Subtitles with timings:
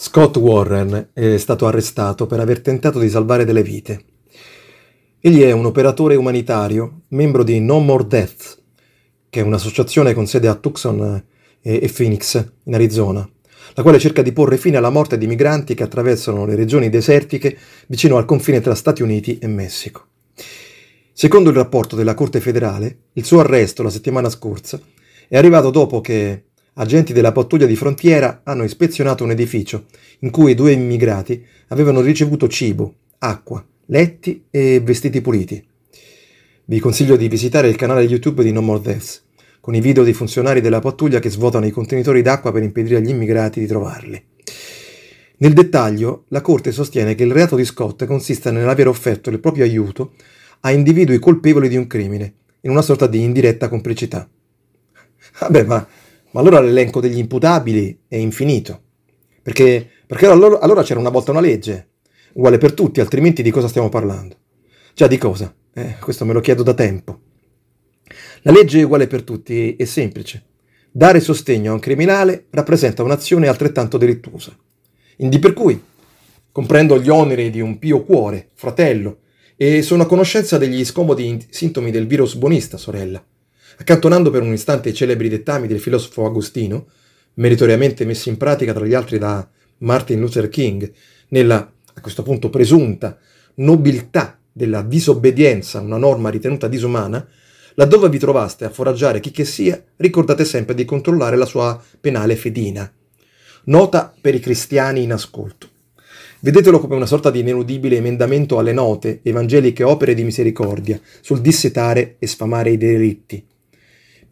[0.00, 4.04] Scott Warren è stato arrestato per aver tentato di salvare delle vite.
[5.18, 8.62] Egli è un operatore umanitario, membro di No More Death,
[9.28, 11.20] che è un'associazione con sede a Tucson
[11.60, 13.28] e Phoenix, in Arizona,
[13.74, 17.58] la quale cerca di porre fine alla morte di migranti che attraversano le regioni desertiche
[17.88, 20.06] vicino al confine tra Stati Uniti e Messico.
[21.12, 24.80] Secondo il rapporto della Corte federale, il suo arresto la settimana scorsa
[25.26, 26.47] è arrivato dopo che
[26.80, 29.86] agenti della pattuglia di frontiera hanno ispezionato un edificio
[30.20, 35.64] in cui due immigrati avevano ricevuto cibo, acqua, letti e vestiti puliti.
[36.64, 39.24] Vi consiglio di visitare il canale YouTube di No More Deaths,
[39.60, 43.10] con i video dei funzionari della pattuglia che svuotano i contenitori d'acqua per impedire agli
[43.10, 44.22] immigrati di trovarli.
[45.38, 49.64] Nel dettaglio, la Corte sostiene che il reato di Scott consiste nell'aver offerto il proprio
[49.64, 50.12] aiuto
[50.60, 54.28] a individui colpevoli di un crimine, in una sorta di indiretta complicità.
[55.40, 55.86] Vabbè, ma
[56.30, 58.82] ma allora l'elenco degli imputabili è infinito.
[59.42, 61.90] Perché, perché allora, allora, c'era una volta una legge,
[62.34, 64.36] uguale per tutti, altrimenti di cosa stiamo parlando?
[64.94, 65.54] Già di cosa?
[65.72, 67.20] Eh, questo me lo chiedo da tempo.
[68.42, 70.44] La legge uguale per tutti è semplice.
[70.90, 74.56] Dare sostegno a un criminale rappresenta un'azione altrettanto delittuosa.
[75.18, 75.80] Indi per cui
[76.50, 79.20] comprendo gli oneri di un pio cuore, fratello,
[79.56, 83.24] e sono a conoscenza degli scomodi sintomi del virus buonista, sorella
[83.76, 86.86] accantonando per un istante i celebri dettami del filosofo Agostino,
[87.34, 90.90] meritoriamente messi in pratica tra gli altri da Martin Luther King,
[91.28, 93.18] nella, a questo punto, presunta
[93.56, 97.26] nobiltà della disobbedienza a una norma ritenuta disumana,
[97.74, 102.34] laddove vi trovaste a foraggiare chi che sia, ricordate sempre di controllare la sua penale
[102.34, 102.90] fedina.
[103.64, 105.68] Nota per i cristiani in ascolto.
[106.40, 112.16] Vedetelo come una sorta di ineludibile emendamento alle note evangeliche opere di misericordia sul dissetare
[112.18, 113.44] e sfamare i delitti.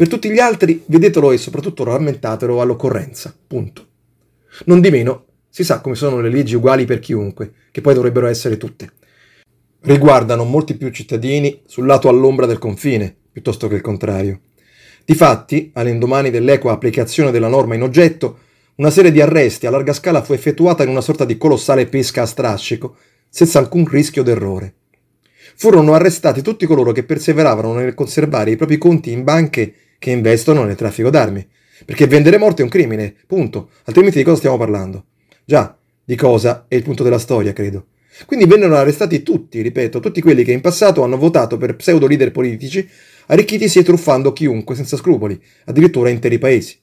[0.00, 3.36] Per tutti gli altri, vedetelo e soprattutto rammentatelo all'occorrenza.
[3.46, 3.86] Punto.
[4.64, 8.26] Non di meno, si sa come sono le leggi uguali per chiunque, che poi dovrebbero
[8.26, 8.92] essere tutte.
[9.80, 14.40] Riguardano molti più cittadini sul lato all'ombra del confine, piuttosto che il contrario.
[15.04, 18.38] Difatti, all'indomani dell'equa applicazione della norma in oggetto,
[18.76, 22.22] una serie di arresti a larga scala fu effettuata in una sorta di colossale pesca
[22.22, 22.96] a strascico,
[23.28, 24.76] senza alcun rischio d'errore.
[25.56, 30.64] Furono arrestati tutti coloro che perseveravano nel conservare i propri conti in banche che investono
[30.64, 31.46] nel traffico d'armi.
[31.84, 33.70] Perché vendere morte è un crimine, punto.
[33.84, 35.04] Altrimenti di cosa stiamo parlando?
[35.44, 37.86] Già, di cosa è il punto della storia, credo.
[38.26, 42.32] Quindi vennero arrestati tutti, ripeto, tutti quelli che in passato hanno votato per pseudo leader
[42.32, 42.88] politici,
[43.26, 46.78] arricchitisi e truffando chiunque senza scrupoli, addirittura interi paesi.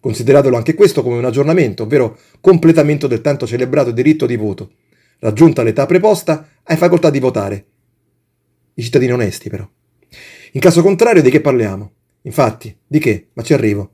[0.00, 4.72] Consideratelo anche questo come un aggiornamento, ovvero completamento del tanto celebrato diritto di voto.
[5.20, 7.66] Raggiunta l'età preposta, hai facoltà di votare.
[8.74, 9.66] I cittadini onesti, però.
[10.52, 11.92] In caso contrario, di che parliamo?
[12.26, 13.28] Infatti, di che?
[13.34, 13.92] Ma ci arrivo.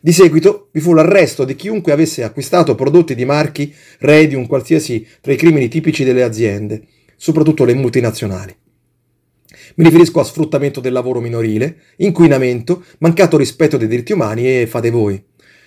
[0.00, 5.06] Di seguito vi fu l'arresto di chiunque avesse acquistato prodotti di marchi rei un qualsiasi
[5.20, 6.82] tra i crimini tipici delle aziende,
[7.16, 8.54] soprattutto le multinazionali.
[9.76, 14.90] Mi riferisco a sfruttamento del lavoro minorile, inquinamento, mancato rispetto dei diritti umani e fate
[14.90, 15.22] voi.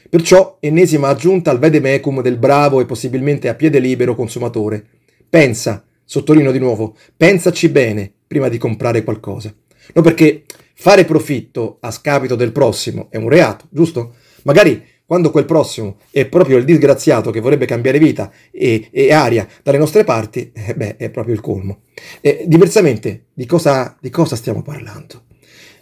[0.09, 4.85] Perciò ennesima aggiunta al vedemecum del bravo e possibilmente a piede libero consumatore.
[5.29, 9.53] Pensa, sottolineo di nuovo, pensaci bene prima di comprare qualcosa.
[9.94, 10.44] No perché
[10.80, 14.14] Fare profitto a scapito del prossimo è un reato, giusto?
[14.44, 19.47] Magari quando quel prossimo è proprio il disgraziato che vorrebbe cambiare vita e, e aria
[19.64, 21.81] dalle nostre parti, eh beh, è proprio il colmo.
[22.22, 25.24] E, diversamente, di cosa, di cosa stiamo parlando?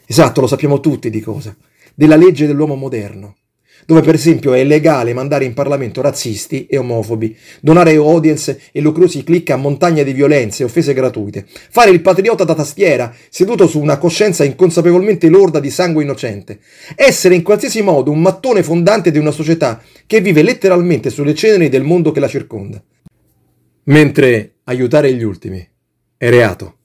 [0.06, 1.54] Esatto, lo sappiamo tutti di cosa.
[1.94, 3.36] Della legge dell'uomo moderno
[3.86, 9.24] dove per esempio è legale mandare in Parlamento razzisti e omofobi, donare audience e lucrosi
[9.24, 13.80] click a montagna di violenze e offese gratuite, fare il patriota da tastiera seduto su
[13.80, 16.60] una coscienza inconsapevolmente lorda di sangue innocente,
[16.96, 21.70] essere in qualsiasi modo un mattone fondante di una società che vive letteralmente sulle ceneri
[21.70, 22.82] del mondo che la circonda.
[23.86, 25.68] Mentre aiutare gli ultimi
[26.18, 26.78] è reato.